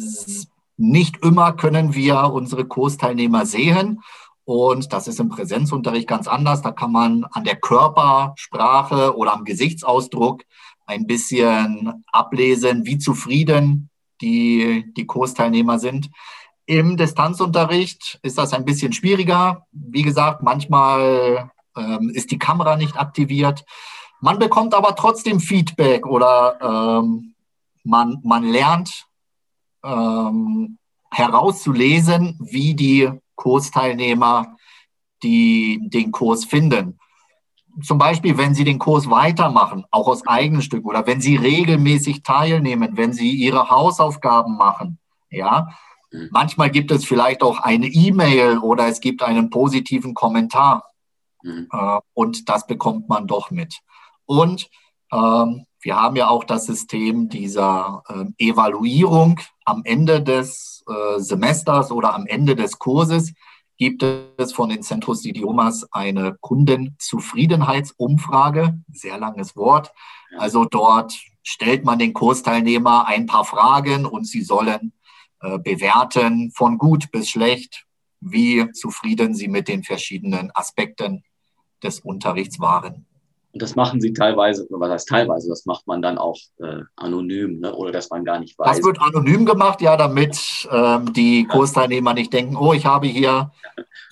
nicht 0.77 1.23
immer 1.23 1.53
können 1.53 1.95
wir 1.95 2.31
unsere 2.31 2.65
Kursteilnehmer 2.65 3.45
sehen. 3.45 4.01
Und 4.43 4.91
das 4.93 5.07
ist 5.07 5.19
im 5.19 5.29
Präsenzunterricht 5.29 6.07
ganz 6.07 6.27
anders. 6.27 6.61
Da 6.61 6.71
kann 6.71 6.91
man 6.91 7.23
an 7.31 7.43
der 7.43 7.55
Körpersprache 7.55 9.15
oder 9.15 9.33
am 9.33 9.45
Gesichtsausdruck 9.45 10.43
ein 10.91 11.07
bisschen 11.07 12.03
ablesen, 12.11 12.85
wie 12.85 12.97
zufrieden 12.97 13.89
die, 14.19 14.91
die 14.95 15.05
Kursteilnehmer 15.05 15.79
sind. 15.79 16.09
Im 16.65 16.97
Distanzunterricht 16.97 18.19
ist 18.23 18.37
das 18.37 18.53
ein 18.53 18.65
bisschen 18.65 18.91
schwieriger. 18.91 19.65
Wie 19.71 20.03
gesagt, 20.03 20.43
manchmal 20.43 21.49
ähm, 21.77 22.09
ist 22.13 22.29
die 22.31 22.39
Kamera 22.39 22.75
nicht 22.75 22.97
aktiviert. 22.97 23.63
Man 24.19 24.37
bekommt 24.37 24.73
aber 24.73 24.95
trotzdem 24.95 25.39
Feedback 25.39 26.05
oder 26.05 26.59
ähm, 26.61 27.33
man, 27.83 28.19
man 28.23 28.43
lernt 28.43 29.07
ähm, 29.83 30.77
herauszulesen, 31.09 32.37
wie 32.39 32.75
die 32.75 33.09
Kursteilnehmer 33.35 34.57
die, 35.23 35.79
den 35.83 36.11
Kurs 36.11 36.45
finden 36.45 36.99
zum 37.81 37.97
Beispiel, 37.97 38.37
wenn 38.37 38.53
Sie 38.53 38.63
den 38.63 38.79
Kurs 38.79 39.09
weitermachen, 39.09 39.85
auch 39.91 40.07
aus 40.07 40.25
eigenen 40.27 40.61
Stücken, 40.61 40.87
oder 40.87 41.05
wenn 41.07 41.21
Sie 41.21 41.35
regelmäßig 41.35 42.23
teilnehmen, 42.23 42.97
wenn 42.97 43.13
Sie 43.13 43.31
Ihre 43.31 43.69
Hausaufgaben 43.69 44.57
machen, 44.57 44.99
ja. 45.29 45.69
Mhm. 46.11 46.29
Manchmal 46.31 46.69
gibt 46.69 46.91
es 46.91 47.05
vielleicht 47.05 47.41
auch 47.41 47.59
eine 47.59 47.87
E-Mail 47.87 48.57
oder 48.59 48.87
es 48.87 48.99
gibt 48.99 49.23
einen 49.23 49.49
positiven 49.49 50.13
Kommentar. 50.13 50.85
Mhm. 51.43 51.67
Äh, 51.71 51.99
und 52.13 52.49
das 52.49 52.67
bekommt 52.67 53.09
man 53.09 53.27
doch 53.27 53.51
mit. 53.51 53.79
Und 54.25 54.69
ähm, 55.11 55.65
wir 55.81 55.95
haben 55.95 56.15
ja 56.15 56.29
auch 56.29 56.43
das 56.43 56.65
System 56.65 57.29
dieser 57.29 58.03
äh, 58.07 58.49
Evaluierung 58.49 59.39
am 59.65 59.81
Ende 59.83 60.21
des 60.21 60.83
äh, 60.87 61.19
Semesters 61.19 61.91
oder 61.91 62.13
am 62.13 62.27
Ende 62.27 62.55
des 62.55 62.77
Kurses 62.77 63.33
gibt 63.81 64.05
es 64.37 64.53
von 64.53 64.69
den 64.69 64.83
Centros 64.83 65.25
Idiomas 65.25 65.91
eine 65.91 66.37
Kundenzufriedenheitsumfrage, 66.39 68.79
sehr 68.93 69.17
langes 69.17 69.55
Wort. 69.55 69.91
Also 70.37 70.65
dort 70.65 71.19
stellt 71.41 71.83
man 71.83 71.97
den 71.97 72.13
Kursteilnehmer 72.13 73.07
ein 73.07 73.25
paar 73.25 73.43
Fragen 73.43 74.05
und 74.05 74.27
sie 74.27 74.43
sollen 74.43 74.93
äh, 75.41 75.57
bewerten 75.57 76.51
von 76.55 76.77
gut 76.77 77.09
bis 77.11 77.31
schlecht, 77.31 77.87
wie 78.19 78.71
zufrieden 78.71 79.33
sie 79.33 79.47
mit 79.47 79.67
den 79.67 79.81
verschiedenen 79.81 80.51
Aspekten 80.53 81.23
des 81.81 82.01
Unterrichts 82.01 82.59
waren. 82.59 83.07
Und 83.53 83.61
das 83.61 83.75
machen 83.75 83.99
sie 83.99 84.13
teilweise, 84.13 84.65
was 84.69 84.91
heißt 84.91 85.09
teilweise, 85.09 85.49
das 85.49 85.65
macht 85.65 85.85
man 85.85 86.01
dann 86.01 86.17
auch 86.17 86.37
äh, 86.59 86.83
anonym, 86.95 87.59
ne? 87.59 87.75
oder 87.75 87.91
dass 87.91 88.09
man 88.09 88.23
gar 88.23 88.39
nicht 88.39 88.57
weiß. 88.57 88.77
Das 88.77 88.85
wird 88.85 89.01
anonym 89.01 89.45
gemacht, 89.45 89.81
ja, 89.81 89.97
damit 89.97 90.69
ähm, 90.71 91.11
die 91.11 91.45
Kursteilnehmer 91.45 92.13
nicht 92.13 92.31
denken, 92.31 92.55
oh, 92.55 92.71
ich 92.71 92.85
habe 92.85 93.07
hier, 93.07 93.51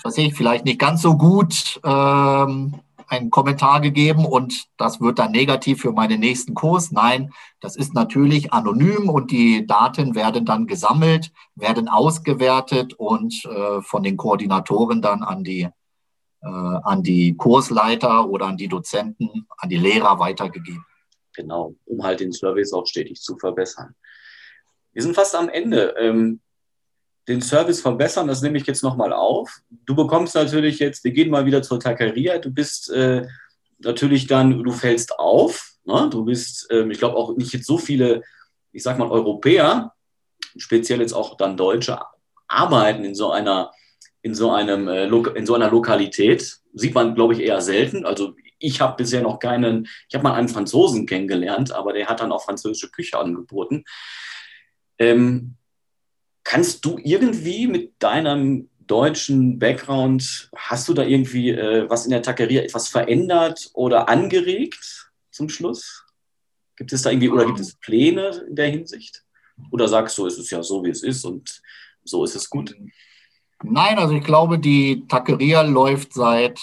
was 0.04 0.18
ich, 0.18 0.34
vielleicht 0.34 0.66
nicht 0.66 0.80
ganz 0.80 1.02
so 1.02 1.18
gut 1.18 1.80
ähm, 1.84 2.80
einen 3.10 3.32
Kommentar 3.32 3.82
gegeben 3.82 4.26
und 4.26 4.68
das 4.78 5.02
wird 5.02 5.20
dann 5.20 5.32
negativ 5.32 5.82
für 5.82 5.92
meinen 5.92 6.20
nächsten 6.20 6.54
Kurs. 6.54 6.92
Nein, 6.92 7.32
das 7.60 7.76
ist 7.76 7.94
natürlich 7.94 8.54
anonym 8.54 9.10
und 9.10 9.32
die 9.32 9.66
Daten 9.66 10.16
werden 10.16 10.46
dann 10.46 10.68
gesammelt, 10.68 11.32
werden 11.56 11.88
ausgewertet 11.88 12.94
und 12.94 13.46
äh, 13.46 13.82
von 13.82 14.04
den 14.04 14.16
Koordinatoren 14.16 15.02
dann 15.02 15.24
an 15.24 15.44
die, 15.44 15.68
äh, 16.42 16.48
an 16.48 17.02
die 17.02 17.36
Kursleiter 17.36 18.30
oder 18.30 18.46
an 18.46 18.58
die 18.58 18.68
Dozenten, 18.68 19.48
an 19.58 19.70
die 19.70 19.78
Lehrer 19.78 20.20
weitergegeben. 20.20 20.86
Genau, 21.34 21.74
um 21.86 22.04
halt 22.04 22.20
den 22.20 22.32
Service 22.32 22.74
auch 22.74 22.86
stetig 22.86 23.22
zu 23.22 23.38
verbessern. 23.38 23.96
Wir 24.94 25.02
sind 25.02 25.16
fast 25.16 25.36
am 25.36 25.50
Ende. 25.50 25.96
Ähm, 26.00 26.42
den 27.30 27.42
Service 27.42 27.80
verbessern, 27.80 28.28
das 28.28 28.42
nehme 28.42 28.58
ich 28.58 28.66
jetzt 28.66 28.84
nochmal 28.84 29.14
auf. 29.14 29.62
Du 29.86 29.96
bekommst 29.96 30.34
natürlich 30.34 30.80
jetzt, 30.80 31.04
wir 31.04 31.12
gehen 31.12 31.30
mal 31.30 31.46
wieder 31.46 31.62
zur 31.62 31.80
Taqueria, 31.80 32.40
du 32.40 32.52
bist 32.52 32.90
äh, 32.90 33.28
natürlich 33.78 34.26
dann, 34.26 34.64
du 34.64 34.72
fällst 34.72 35.18
auf, 35.18 35.76
ne? 35.86 36.10
du 36.12 36.26
bist, 36.26 36.68
ähm, 36.72 36.90
ich 36.90 36.98
glaube 36.98 37.16
auch 37.16 37.38
nicht 37.38 37.54
jetzt 37.54 37.68
so 37.68 37.78
viele, 37.78 38.24
ich 38.72 38.82
sag 38.82 38.98
mal, 38.98 39.10
Europäer, 39.10 39.94
speziell 40.58 41.02
jetzt 41.02 41.14
auch 41.14 41.38
dann 41.38 41.56
Deutsche, 41.56 42.00
arbeiten 42.48 43.06
in 43.06 43.14
so 43.14 43.32
einer, 43.32 43.72
in 44.24 44.34
so 44.34 44.52
einem, 44.52 44.88
äh, 44.88 45.06
in 45.06 45.46
so 45.46 45.54
einer 45.54 45.70
Lokalität. 45.70 46.58
Sieht 46.74 46.96
man, 46.96 47.14
glaube 47.14 47.34
ich, 47.34 47.42
eher 47.42 47.62
selten. 47.62 48.06
Also 48.06 48.34
ich 48.58 48.82
habe 48.82 48.98
bisher 48.98 49.22
noch 49.22 49.40
keinen, 49.40 49.88
ich 50.08 50.16
habe 50.16 50.24
mal 50.24 50.34
einen 50.34 50.50
Franzosen 50.50 51.06
kennengelernt, 51.06 51.72
aber 51.72 51.94
der 51.94 52.08
hat 52.08 52.22
dann 52.22 52.32
auch 52.32 52.44
französische 52.44 52.90
Küche 52.90 53.20
angeboten. 53.20 53.84
Ähm, 54.98 55.56
Kannst 56.44 56.86
du 56.86 56.98
irgendwie 57.04 57.68
mit 57.68 57.94
deinem 58.00 58.70
deutschen 58.88 59.60
Background, 59.60 60.50
hast 60.56 60.90
du 60.90 60.94
da 60.94 61.04
irgendwie 61.04 61.52
äh, 61.52 61.90
was 61.90 62.06
in 62.06 62.12
der 62.12 62.24
Taqueria 62.24 62.64
etwas 62.64 62.88
verändert 62.88 63.70
oder 63.74 64.10
angeregt 64.10 65.12
zum 65.32 65.48
Schluss? 65.50 66.06
Gibt 66.76 66.92
es 66.94 67.04
da 67.04 67.12
irgendwie 67.12 67.30
oder 67.30 67.46
gibt 67.46 67.60
es 67.60 67.76
Pläne 67.76 68.46
in 68.48 68.56
der 68.56 68.70
Hinsicht? 68.70 69.24
Oder 69.72 69.88
sagst 69.88 70.18
du, 70.18 70.26
es 70.26 70.38
ist 70.38 70.50
ja 70.50 70.64
so, 70.64 70.84
wie 70.84 70.90
es 70.90 71.04
ist 71.04 71.26
und 71.26 71.62
so 72.04 72.24
ist 72.24 72.36
es 72.36 72.50
gut? 72.50 72.76
Nein, 73.62 74.00
also 74.00 74.16
ich 74.16 74.24
glaube, 74.24 74.58
die 74.58 75.06
Taqueria 75.08 75.62
läuft 75.62 76.14
seit 76.14 76.60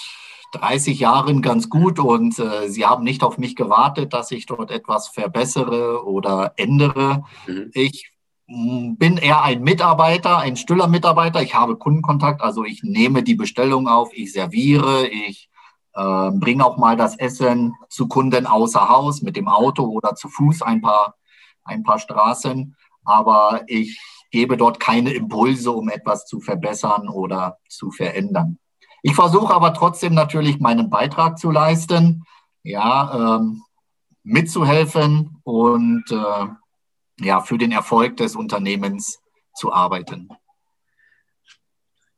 30 0.53 0.99
Jahren 0.99 1.41
ganz 1.41 1.69
gut 1.69 1.99
und 1.99 2.39
äh, 2.39 2.67
sie 2.69 2.85
haben 2.85 3.03
nicht 3.03 3.23
auf 3.23 3.37
mich 3.37 3.55
gewartet, 3.55 4.13
dass 4.13 4.31
ich 4.31 4.45
dort 4.45 4.71
etwas 4.71 5.07
verbessere 5.07 6.05
oder 6.05 6.53
ändere. 6.57 7.23
Mhm. 7.45 7.69
Ich 7.73 8.11
bin 8.47 9.17
eher 9.17 9.43
ein 9.43 9.61
Mitarbeiter, 9.61 10.37
ein 10.37 10.55
stiller 10.55 10.87
Mitarbeiter. 10.87 11.41
Ich 11.41 11.53
habe 11.53 11.77
Kundenkontakt, 11.77 12.41
also 12.41 12.63
ich 12.63 12.81
nehme 12.81 13.21
die 13.21 13.35
Bestellung 13.35 13.87
auf, 13.87 14.09
ich 14.13 14.31
serviere, 14.31 15.07
ich 15.07 15.49
äh, 15.93 16.31
bringe 16.31 16.65
auch 16.65 16.77
mal 16.77 16.95
das 16.95 17.17
Essen 17.17 17.75
zu 17.89 18.07
Kunden 18.07 18.45
außer 18.45 18.87
Haus 18.87 19.21
mit 19.21 19.35
dem 19.35 19.49
Auto 19.49 19.83
oder 19.83 20.15
zu 20.15 20.29
Fuß 20.29 20.61
ein 20.61 20.81
paar, 20.81 21.15
ein 21.65 21.83
paar 21.83 21.99
Straßen. 21.99 22.75
Aber 23.03 23.61
ich 23.67 23.99
gebe 24.31 24.55
dort 24.55 24.79
keine 24.79 25.11
Impulse, 25.11 25.71
um 25.71 25.89
etwas 25.89 26.25
zu 26.25 26.39
verbessern 26.39 27.09
oder 27.09 27.57
zu 27.67 27.91
verändern. 27.91 28.59
Ich 29.01 29.15
versuche 29.15 29.53
aber 29.53 29.73
trotzdem 29.73 30.13
natürlich 30.13 30.59
meinen 30.59 30.89
Beitrag 30.89 31.37
zu 31.37 31.51
leisten, 31.51 32.23
ja, 32.63 33.37
ähm, 33.37 33.63
mitzuhelfen 34.23 35.37
und 35.43 36.03
äh, 36.11 36.47
ja, 37.19 37.41
für 37.41 37.57
den 37.57 37.71
Erfolg 37.71 38.17
des 38.17 38.35
Unternehmens 38.35 39.19
zu 39.55 39.73
arbeiten? 39.73 40.29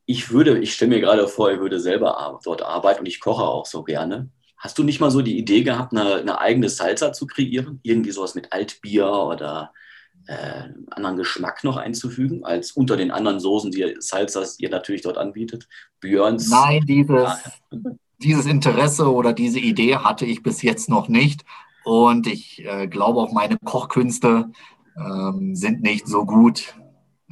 Ich 0.05 0.31
würde, 0.31 0.57
ich 0.59 0.73
stelle 0.73 0.89
mir 0.89 1.01
gerade 1.01 1.27
vor, 1.27 1.51
ich 1.51 1.59
würde 1.59 1.79
selber 1.79 2.39
dort 2.43 2.61
arbeiten 2.63 3.01
und 3.01 3.05
ich 3.05 3.19
koche 3.19 3.43
auch 3.43 3.65
so 3.65 3.83
gerne. 3.83 4.29
Hast 4.57 4.77
du 4.77 4.83
nicht 4.83 4.99
mal 4.99 5.11
so 5.11 5.21
die 5.21 5.37
Idee 5.37 5.63
gehabt, 5.63 5.93
eine, 5.93 6.15
eine 6.15 6.41
eigene 6.41 6.67
Salsa 6.67 7.13
zu 7.13 7.27
kreieren? 7.27 7.79
Irgendwie 7.83 8.11
sowas 8.11 8.35
mit 8.35 8.51
Altbier 8.51 9.07
oder 9.09 9.71
äh, 10.27 10.63
anderen 10.91 11.15
Geschmack 11.15 11.63
noch 11.63 11.77
einzufügen, 11.77 12.43
als 12.43 12.71
unter 12.71 12.97
den 12.97 13.11
anderen 13.11 13.39
Soßen, 13.39 13.71
die 13.71 13.95
Salsas 13.99 14.59
ihr 14.59 14.69
natürlich 14.69 15.01
dort 15.01 15.17
anbietet? 15.17 15.67
Björns. 16.01 16.49
Nein, 16.49 16.81
dieses, 16.85 17.31
dieses 18.17 18.45
Interesse 18.45 19.11
oder 19.11 19.31
diese 19.31 19.59
Idee 19.59 19.95
hatte 19.95 20.25
ich 20.25 20.43
bis 20.43 20.61
jetzt 20.61 20.89
noch 20.89 21.07
nicht. 21.07 21.45
Und 21.83 22.27
ich 22.27 22.65
äh, 22.65 22.87
glaube 22.87 23.19
auch 23.19 23.31
meine 23.31 23.57
Kochkünste 23.57 24.51
ähm, 24.99 25.55
sind 25.55 25.81
nicht 25.81 26.07
so 26.07 26.25
gut. 26.25 26.75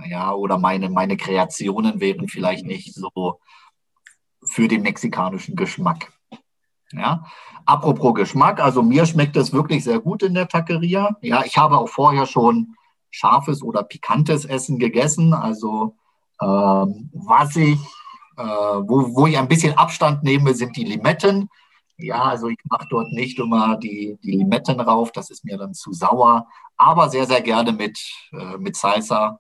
Ja, 0.06 0.34
oder 0.34 0.58
meine, 0.58 0.89
meine 0.89 1.17
Kreationen 1.17 1.99
wären 1.99 2.27
vielleicht 2.27 2.65
nicht 2.65 2.93
so 2.93 3.39
für 4.43 4.67
den 4.67 4.84
mexikanischen 4.84 5.56
Geschmack. 5.56 6.12
Ja, 6.91 7.25
apropos 7.65 8.13
Geschmack, 8.13 8.62
also 8.62 8.82
mir 8.82 9.06
schmeckt 9.06 9.36
es 9.36 9.51
wirklich 9.51 9.84
sehr 9.84 9.99
gut 9.99 10.23
in 10.23 10.34
der 10.34 10.47
Taqueria. 10.47 11.17
Ja, 11.21 11.43
ich 11.43 11.58
habe 11.58 11.77
auch 11.77 11.89
vorher 11.89 12.25
schon 12.25 12.75
scharfes 13.10 13.62
oder 13.62 13.84
pikantes 13.84 14.45
Essen 14.45 14.80
gegessen. 14.80 15.34
Also 15.34 15.95
ähm, 16.41 17.10
was 17.13 17.56
ich, 17.56 17.80
äh, 18.38 18.43
wo, 18.43 19.15
wo 19.15 19.27
ich 19.27 19.38
ein 19.38 19.47
bisschen 19.47 19.77
Abstand 19.77 20.23
nehme, 20.23 20.53
sind 20.53 20.77
die 20.77 20.86
Limetten. 20.86 21.49
Ja, 21.99 22.23
also 22.25 22.47
ich 22.49 22.60
mache 22.65 22.86
dort 22.89 23.12
nicht 23.12 23.39
immer 23.39 23.75
die, 23.77 24.19
die 24.23 24.31
Limetten 24.31 24.79
rauf, 24.79 25.12
das 25.12 25.31
ist 25.31 25.43
mir 25.43 25.57
dann 25.57 25.73
zu 25.73 25.91
sauer, 25.93 26.47
aber 26.77 27.10
sehr, 27.10 27.25
sehr 27.25 27.41
gerne 27.41 27.71
mit, 27.71 27.99
äh, 28.33 28.57
mit 28.57 28.75
Salsa, 28.75 29.39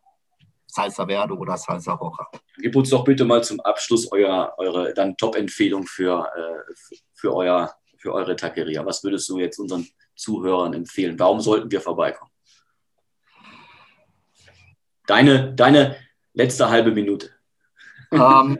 Salsa 0.65 1.05
Verde 1.05 1.35
oder 1.37 1.55
Salsa 1.55 1.93
Roja. 1.93 2.27
Gib 2.57 2.75
uns 2.75 2.89
doch 2.89 3.03
bitte 3.03 3.25
mal 3.25 3.43
zum 3.43 3.59
Abschluss 3.59 4.11
euer, 4.11 4.53
eure 4.57 4.91
dann 4.95 5.15
Top-Empfehlung 5.17 5.85
für, 5.85 6.27
äh, 6.35 6.73
für, 7.13 7.35
euer, 7.35 7.75
für 7.99 8.13
eure 8.13 8.35
Taqueria. 8.35 8.83
Was 8.83 9.03
würdest 9.03 9.29
du 9.29 9.37
jetzt 9.37 9.59
unseren 9.59 9.87
Zuhörern 10.15 10.73
empfehlen? 10.73 11.19
Warum 11.19 11.39
sollten 11.39 11.69
wir 11.69 11.79
vorbeikommen? 11.79 12.31
Deine, 15.05 15.53
deine 15.53 15.95
letzte 16.33 16.69
halbe 16.69 16.91
Minute. 16.91 17.29
Ähm, 18.11 18.59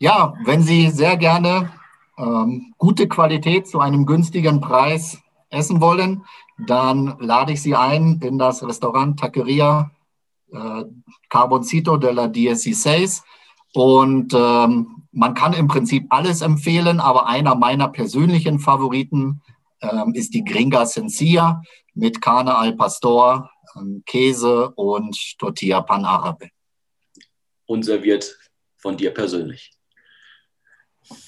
ja, 0.00 0.34
wenn 0.44 0.62
Sie 0.62 0.90
sehr 0.90 1.16
gerne 1.16 1.70
ähm, 2.18 2.74
gute 2.78 3.08
Qualität 3.08 3.66
zu 3.66 3.80
einem 3.80 4.04
günstigen 4.06 4.60
Preis 4.60 5.18
essen 5.50 5.80
wollen, 5.80 6.24
dann 6.66 7.16
lade 7.20 7.52
ich 7.52 7.62
Sie 7.62 7.74
ein 7.74 8.20
in 8.22 8.38
das 8.38 8.66
Restaurant 8.66 9.18
Taqueria 9.18 9.90
äh, 10.52 10.84
Carboncito 11.28 11.96
de 11.96 12.12
la 12.12 12.26
Dieciséis. 12.26 13.22
Und 13.74 14.34
ähm, 14.34 15.04
man 15.12 15.34
kann 15.34 15.52
im 15.52 15.68
Prinzip 15.68 16.06
alles 16.10 16.42
empfehlen, 16.42 17.00
aber 17.00 17.26
einer 17.26 17.54
meiner 17.54 17.88
persönlichen 17.88 18.58
Favoriten 18.58 19.42
ähm, 19.80 20.14
ist 20.14 20.34
die 20.34 20.44
Gringa 20.44 20.86
Sencilla 20.86 21.62
mit 21.94 22.20
Carne 22.20 22.56
al 22.56 22.74
Pastor, 22.74 23.50
ähm, 23.76 24.02
Käse 24.06 24.70
und 24.70 25.16
Tortilla 25.38 25.82
Pan 25.82 26.04
Arabe. 26.04 26.50
Und 27.66 27.84
serviert 27.84 28.36
von 28.76 28.96
dir 28.96 29.12
persönlich. 29.12 29.77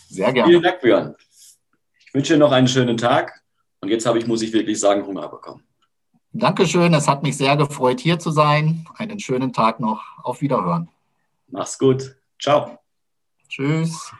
Sehr 0.09 0.33
gerne. 0.33 0.49
Vielen 0.49 0.63
Dank, 0.63 0.81
Björn. 0.81 1.15
Ich 2.07 2.15
wünsche 2.15 2.35
dir 2.35 2.39
noch 2.39 2.53
einen 2.53 2.69
schönen 2.69 2.97
Tag. 2.97 3.43
Und 3.81 3.89
jetzt 3.89 4.07
habe 4.07 4.19
ich, 4.19 4.27
muss 4.27 4.43
ich 4.43 4.53
wirklich 4.53 4.79
sagen, 4.79 5.07
Hunger 5.07 5.29
bekommen. 5.29 5.63
Dankeschön. 6.33 6.95
Es 6.95 7.09
hat 7.09 7.23
mich 7.23 7.37
sehr 7.37 7.57
gefreut, 7.57 8.01
hier 8.01 8.19
zu 8.19 8.31
sein. 8.31 8.87
Einen 8.97 9.19
schönen 9.19 9.53
Tag 9.53 9.81
noch. 9.81 10.03
Auf 10.23 10.41
Wiederhören. 10.43 10.89
Mach's 11.49 11.79
gut. 11.79 12.15
Ciao. 12.39 12.79
Tschüss. 13.49 14.13